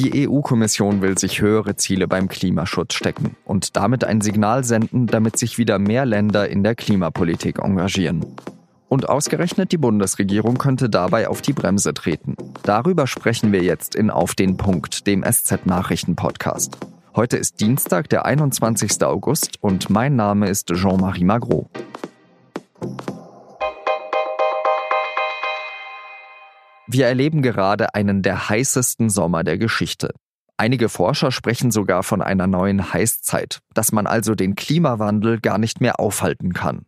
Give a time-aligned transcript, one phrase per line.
[0.00, 5.36] Die EU-Kommission will sich höhere Ziele beim Klimaschutz stecken und damit ein Signal senden, damit
[5.36, 8.24] sich wieder mehr Länder in der Klimapolitik engagieren.
[8.88, 12.34] Und ausgerechnet die Bundesregierung könnte dabei auf die Bremse treten.
[12.62, 16.78] Darüber sprechen wir jetzt in Auf den Punkt, dem SZ-Nachrichten-Podcast.
[17.14, 19.04] Heute ist Dienstag, der 21.
[19.04, 21.68] August und mein Name ist Jean-Marie Magro.
[26.92, 30.12] Wir erleben gerade einen der heißesten Sommer der Geschichte.
[30.56, 35.80] Einige Forscher sprechen sogar von einer neuen Heißzeit, dass man also den Klimawandel gar nicht
[35.80, 36.86] mehr aufhalten kann.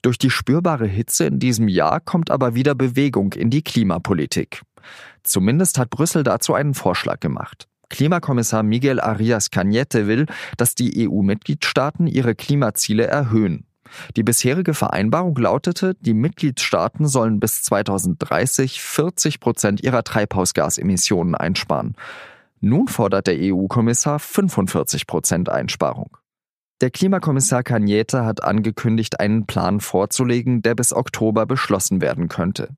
[0.00, 4.62] Durch die spürbare Hitze in diesem Jahr kommt aber wieder Bewegung in die Klimapolitik.
[5.24, 7.68] Zumindest hat Brüssel dazu einen Vorschlag gemacht.
[7.90, 10.24] Klimakommissar Miguel Arias Cañete will,
[10.56, 13.67] dass die EU-Mitgliedstaaten ihre Klimaziele erhöhen.
[14.16, 21.94] Die bisherige Vereinbarung lautete, die Mitgliedstaaten sollen bis 2030 40 Prozent ihrer Treibhausgasemissionen einsparen.
[22.60, 26.16] Nun fordert der EU-Kommissar 45 Prozent Einsparung.
[26.80, 32.68] Der Klimakommissar Cañete hat angekündigt, einen Plan vorzulegen, der bis Oktober beschlossen werden könnte.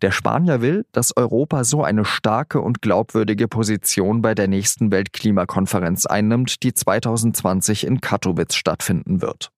[0.00, 6.06] Der Spanier will, dass Europa so eine starke und glaubwürdige Position bei der nächsten Weltklimakonferenz
[6.06, 9.50] einnimmt, die 2020 in Katowice stattfinden wird.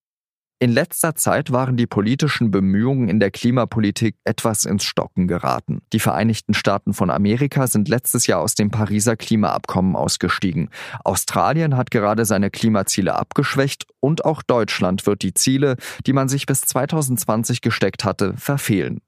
[0.62, 5.82] In letzter Zeit waren die politischen Bemühungen in der Klimapolitik etwas ins Stocken geraten.
[5.92, 10.70] Die Vereinigten Staaten von Amerika sind letztes Jahr aus dem Pariser Klimaabkommen ausgestiegen.
[11.02, 15.74] Australien hat gerade seine Klimaziele abgeschwächt und auch Deutschland wird die Ziele,
[16.06, 19.00] die man sich bis 2020 gesteckt hatte, verfehlen.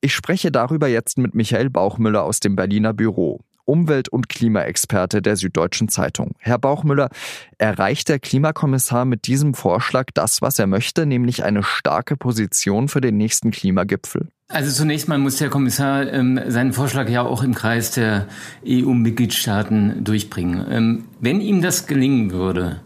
[0.00, 3.40] Ich spreche darüber jetzt mit Michael Bauchmüller aus dem Berliner Büro.
[3.70, 6.32] Umwelt- und Klimaexperte der Süddeutschen Zeitung.
[6.38, 7.08] Herr Bauchmüller,
[7.56, 13.00] erreicht der Klimakommissar mit diesem Vorschlag das, was er möchte, nämlich eine starke Position für
[13.00, 14.28] den nächsten Klimagipfel?
[14.48, 18.26] Also zunächst mal muss der Kommissar ähm, seinen Vorschlag ja auch im Kreis der
[18.66, 20.66] EU-Mitgliedstaaten durchbringen.
[20.68, 22.80] Ähm, wenn ihm das gelingen würde,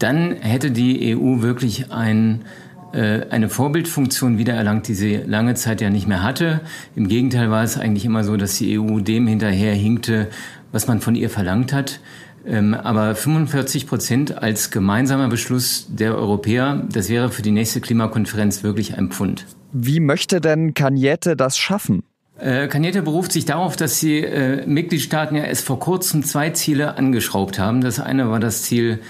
[0.00, 2.44] dann hätte die EU wirklich ein
[2.92, 6.60] eine Vorbildfunktion wiedererlangt, die sie lange Zeit ja nicht mehr hatte.
[6.96, 10.28] Im Gegenteil war es eigentlich immer so, dass die EU dem hinterher hinkte,
[10.72, 12.00] was man von ihr verlangt hat.
[12.46, 18.62] Ähm, aber 45 Prozent als gemeinsamer Beschluss der Europäer, das wäre für die nächste Klimakonferenz
[18.62, 19.44] wirklich ein Pfund.
[19.72, 22.04] Wie möchte denn Cagnette das schaffen?
[22.38, 26.96] Äh, Cagnette beruft sich darauf, dass die äh, Mitgliedstaaten ja erst vor kurzem zwei Ziele
[26.96, 27.80] angeschraubt haben.
[27.80, 29.00] Das eine war das Ziel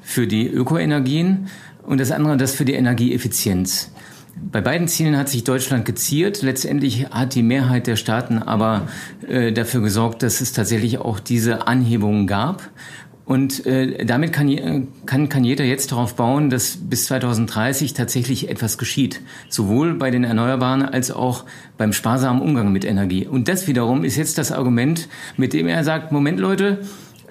[0.00, 1.48] für die Ökoenergien
[1.88, 3.90] und das andere das für die Energieeffizienz.
[4.52, 6.42] Bei beiden Zielen hat sich Deutschland geziert.
[6.42, 8.86] Letztendlich hat die Mehrheit der Staaten aber
[9.26, 12.70] äh, dafür gesorgt, dass es tatsächlich auch diese Anhebungen gab.
[13.24, 18.78] Und äh, damit kann, kann, kann jeder jetzt darauf bauen, dass bis 2030 tatsächlich etwas
[18.78, 19.20] geschieht.
[19.48, 21.44] Sowohl bei den Erneuerbaren als auch
[21.76, 23.26] beim sparsamen Umgang mit Energie.
[23.26, 26.80] Und das wiederum ist jetzt das Argument, mit dem er sagt, Moment Leute,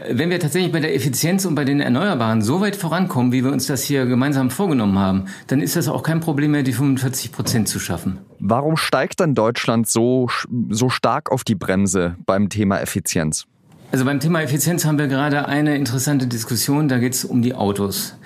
[0.10, 3.52] wenn wir tatsächlich bei der Effizienz und bei den Erneuerbaren so weit vorankommen, wie wir
[3.52, 7.32] uns das hier gemeinsam vorgenommen haben, dann ist das auch kein Problem mehr, die 45
[7.32, 8.20] Prozent zu schaffen.
[8.40, 10.30] Warum steigt dann Deutschland so,
[10.70, 13.46] so stark auf die Bremse beim Thema Effizienz?
[13.92, 17.56] Also beim Thema Effizienz haben wir gerade eine interessante Diskussion, da geht es um die
[17.56, 18.18] Autos.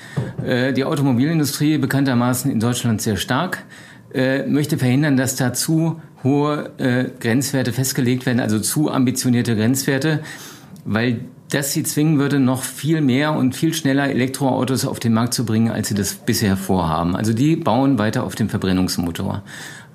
[0.44, 3.64] Äh, die Automobilindustrie bekanntermaßen in Deutschland sehr stark
[4.14, 10.22] äh, möchte verhindern, dass da zu hohe äh, Grenzwerte festgelegt werden, also zu ambitionierte Grenzwerte,
[10.84, 11.22] weil
[11.52, 15.46] das sie zwingen würde, noch viel mehr und viel schneller Elektroautos auf den Markt zu
[15.46, 17.16] bringen, als sie das bisher vorhaben.
[17.16, 19.44] Also die bauen weiter auf dem Verbrennungsmotor.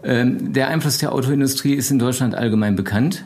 [0.05, 3.25] Ähm, der Einfluss der Autoindustrie ist in Deutschland allgemein bekannt.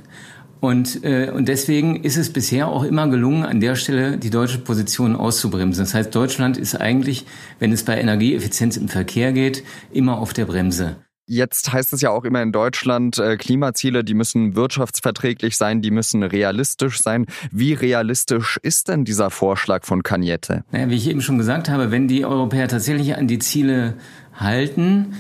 [0.61, 4.59] Und, äh, und deswegen ist es bisher auch immer gelungen, an der Stelle die deutsche
[4.59, 5.83] Position auszubremsen.
[5.83, 7.27] Das heißt, Deutschland ist eigentlich,
[7.59, 10.97] wenn es bei Energieeffizienz im Verkehr geht, immer auf der Bremse.
[11.33, 15.93] Jetzt heißt es ja auch immer in Deutschland, äh, Klimaziele, die müssen wirtschaftsverträglich sein, die
[15.93, 17.27] müssen realistisch sein.
[17.53, 20.65] Wie realistisch ist denn dieser Vorschlag von Cagnette?
[20.73, 23.95] Naja, wie ich eben schon gesagt habe, wenn die Europäer tatsächlich an die Ziele
[24.35, 25.13] halten,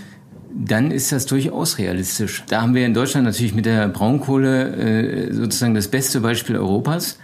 [0.52, 2.42] dann ist das durchaus realistisch.
[2.48, 7.20] Da haben wir in Deutschland natürlich mit der Braunkohle äh, sozusagen das beste Beispiel Europas.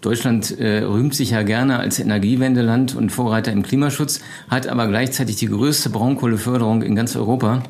[0.00, 4.18] Deutschland äh, rühmt sich ja gerne als Energiewendeland und Vorreiter im Klimaschutz,
[4.48, 7.62] hat aber gleichzeitig die größte Braunkohleförderung in ganz Europa.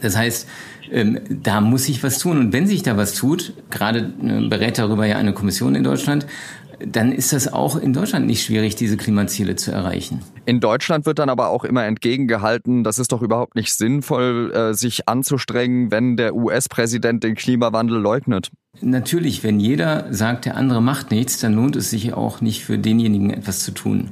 [0.00, 0.48] Das heißt,
[0.90, 2.38] ähm, da muss sich was tun.
[2.38, 6.26] Und wenn sich da was tut, gerade äh, berät darüber ja eine Kommission in Deutschland,
[6.86, 10.20] dann ist das auch in Deutschland nicht schwierig, diese Klimaziele zu erreichen.
[10.44, 14.74] In Deutschland wird dann aber auch immer entgegengehalten, das ist doch überhaupt nicht sinnvoll, äh,
[14.74, 18.50] sich anzustrengen, wenn der US-Präsident den Klimawandel leugnet.
[18.80, 22.78] Natürlich, wenn jeder sagt, der andere macht nichts, dann lohnt es sich auch nicht für
[22.78, 24.10] denjenigen etwas zu tun.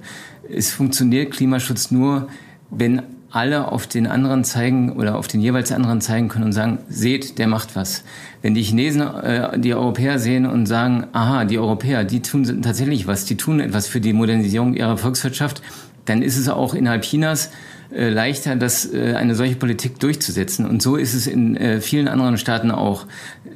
[0.48, 2.28] Es funktioniert Klimaschutz nur,
[2.70, 6.78] wenn alle auf den anderen zeigen oder auf den jeweils anderen zeigen können und sagen,
[6.88, 8.04] seht, der macht was.
[8.42, 13.06] Wenn die Chinesen äh, die Europäer sehen und sagen, aha, die Europäer, die tun tatsächlich
[13.06, 15.62] was, die tun etwas für die Modernisierung ihrer Volkswirtschaft,
[16.04, 17.50] dann ist es auch innerhalb Chinas
[17.94, 20.66] äh, leichter, das, äh, eine solche Politik durchzusetzen.
[20.66, 23.06] Und so ist es in äh, vielen anderen Staaten auch.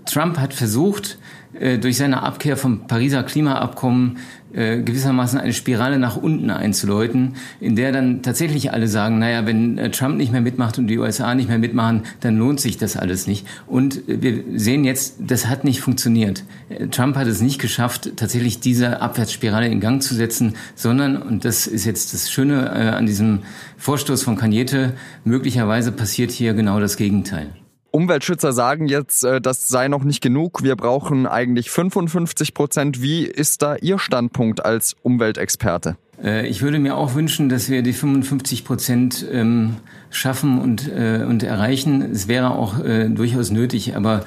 [0.07, 1.19] Trump hat versucht,
[1.53, 4.19] äh, durch seine Abkehr vom Pariser Klimaabkommen
[4.53, 9.93] äh, gewissermaßen eine Spirale nach unten einzuläuten, in der dann tatsächlich alle sagen, naja, wenn
[9.93, 13.27] Trump nicht mehr mitmacht und die USA nicht mehr mitmachen, dann lohnt sich das alles
[13.27, 13.47] nicht.
[13.67, 16.45] Und wir sehen jetzt, das hat nicht funktioniert.
[16.91, 21.67] Trump hat es nicht geschafft, tatsächlich diese Abwärtsspirale in Gang zu setzen, sondern, und das
[21.69, 23.41] ist jetzt das Schöne an diesem
[23.77, 24.95] Vorstoß von Cagnete,
[25.25, 27.49] möglicherweise passiert hier genau das Gegenteil.
[27.93, 30.63] Umweltschützer sagen jetzt, äh, das sei noch nicht genug.
[30.63, 33.03] Wir brauchen eigentlich 55 Prozent.
[33.03, 35.97] Wie ist da Ihr Standpunkt als Umweltexperte?
[36.23, 39.77] Äh, ich würde mir auch wünschen, dass wir die 55 Prozent ähm,
[40.11, 42.03] schaffen und, äh, und erreichen.
[42.13, 44.25] Es wäre auch durchaus nötig, aber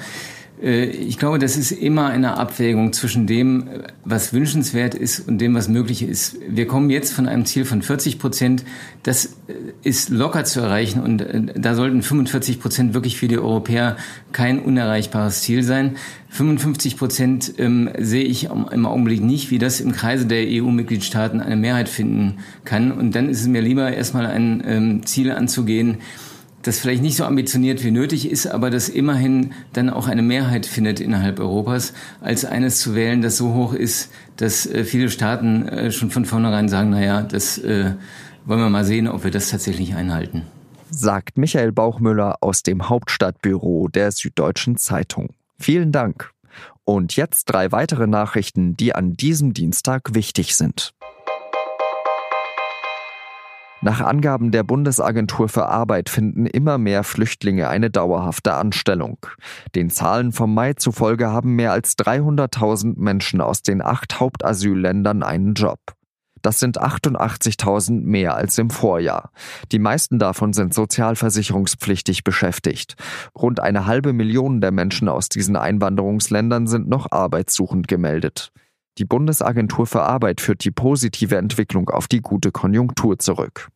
[0.65, 3.67] ich glaube, das ist immer eine Abwägung zwischen dem,
[4.05, 6.37] was wünschenswert ist und dem, was möglich ist.
[6.47, 8.63] Wir kommen jetzt von einem Ziel von 40 Prozent.
[9.03, 13.37] Das äh, ist locker zu erreichen und äh, da sollten 45 Prozent wirklich für die
[13.37, 13.97] Europäer
[14.31, 15.97] kein unerreichbares Ziel sein.
[16.29, 21.57] 55 Prozent ähm, sehe ich im Augenblick nicht, wie das im Kreise der EU-Mitgliedstaaten eine
[21.57, 22.93] Mehrheit finden kann.
[22.93, 25.97] Und dann ist es mir lieber, erstmal ein ähm, Ziel anzugehen,
[26.63, 30.65] das vielleicht nicht so ambitioniert wie nötig ist, aber das immerhin dann auch eine Mehrheit
[30.65, 35.67] findet innerhalb Europas, als eines zu wählen, das so hoch ist, dass äh, viele Staaten
[35.67, 37.91] äh, schon von vornherein sagen, naja, das äh,
[38.45, 40.43] wollen wir mal sehen, ob wir das tatsächlich einhalten.
[40.89, 45.29] Sagt Michael Bauchmüller aus dem Hauptstadtbüro der Süddeutschen Zeitung.
[45.59, 46.31] Vielen Dank.
[46.85, 50.93] Und jetzt drei weitere Nachrichten, die an diesem Dienstag wichtig sind.
[53.83, 59.17] Nach Angaben der Bundesagentur für Arbeit finden immer mehr Flüchtlinge eine dauerhafte Anstellung.
[59.75, 65.53] Den Zahlen vom Mai zufolge haben mehr als 300.000 Menschen aus den acht Hauptasylländern einen
[65.53, 65.79] Job.
[66.41, 69.31] Das sind 88.000 mehr als im Vorjahr.
[69.73, 72.95] Die meisten davon sind sozialversicherungspflichtig beschäftigt.
[73.35, 78.53] Rund eine halbe Million der Menschen aus diesen Einwanderungsländern sind noch arbeitssuchend gemeldet.
[78.99, 83.69] Die Bundesagentur für Arbeit führt die positive Entwicklung auf die gute Konjunktur zurück.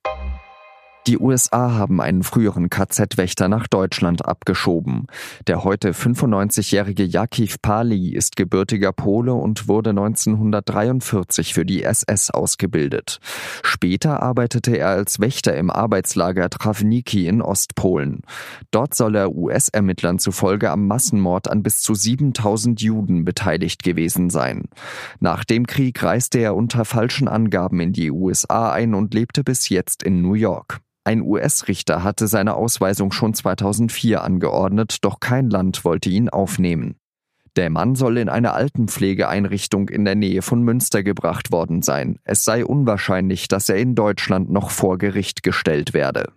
[1.08, 5.08] Die USA haben einen früheren KZ-Wächter nach Deutschland abgeschoben.
[5.48, 13.22] Der heute 95-jährige Jakiv Pali ist gebürtiger Pole und wurde 1943 für die SS ausgebildet.
[13.64, 18.24] Später arbeitete er als Wächter im Arbeitslager Trawniki in Ostpolen.
[18.72, 24.66] Dort soll er US-Ermittlern zufolge am Massenmord an bis zu 7000 Juden beteiligt gewesen sein.
[25.22, 29.70] Nach dem Krieg reiste er unter falschen Angaben in die USA ein und lebte bis
[29.70, 30.82] jetzt in New York.
[31.08, 36.98] Ein US-Richter hatte seine Ausweisung schon 2004 angeordnet, doch kein Land wollte ihn aufnehmen.
[37.56, 42.20] Der Mann soll in eine Altenpflegeeinrichtung in der Nähe von Münster gebracht worden sein.
[42.26, 46.34] Es sei unwahrscheinlich, dass er in Deutschland noch vor Gericht gestellt werde.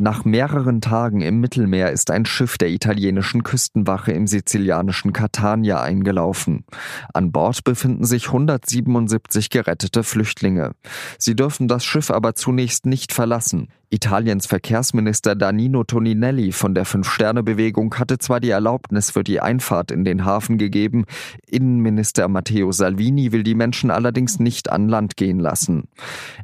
[0.00, 6.64] Nach mehreren Tagen im Mittelmeer ist ein Schiff der italienischen Küstenwache im sizilianischen Catania eingelaufen.
[7.12, 10.70] An Bord befinden sich 177 gerettete Flüchtlinge.
[11.18, 13.68] Sie dürfen das Schiff aber zunächst nicht verlassen.
[13.92, 20.04] Italiens Verkehrsminister Danilo Toninelli von der Fünf-Sterne-Bewegung hatte zwar die Erlaubnis für die Einfahrt in
[20.04, 21.06] den Hafen gegeben,
[21.48, 25.88] Innenminister Matteo Salvini will die Menschen allerdings nicht an Land gehen lassen.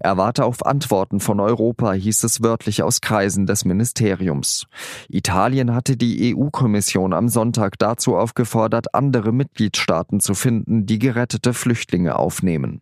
[0.01, 4.67] Er warte auf Antworten von Europa, hieß es wörtlich aus Kreisen des Ministeriums.
[5.09, 12.19] Italien hatte die EU-Kommission am Sonntag dazu aufgefordert, andere Mitgliedstaaten zu finden, die gerettete Flüchtlinge
[12.19, 12.81] aufnehmen.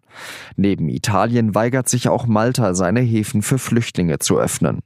[0.56, 4.82] Neben Italien weigert sich auch Malta, seine Häfen für Flüchtlinge zu öffnen öffnen.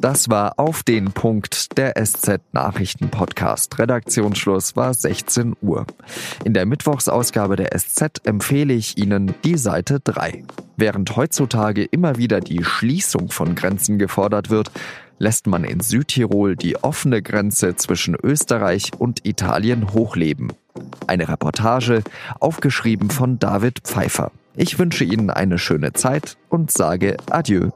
[0.00, 3.80] Das war auf den Punkt der SZ Nachrichten Podcast.
[3.80, 5.86] Redaktionsschluss war 16 Uhr.
[6.44, 10.44] In der Mittwochsausgabe der SZ empfehle ich Ihnen die Seite 3.
[10.76, 14.70] Während heutzutage immer wieder die Schließung von Grenzen gefordert wird,
[15.18, 20.52] lässt man in Südtirol die offene Grenze zwischen Österreich und Italien hochleben.
[21.08, 22.04] Eine Reportage,
[22.38, 24.30] aufgeschrieben von David Pfeiffer.
[24.54, 27.70] Ich wünsche Ihnen eine schöne Zeit und sage Adieu.